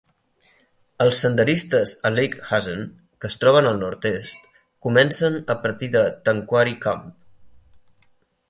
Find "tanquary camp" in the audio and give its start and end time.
6.31-7.07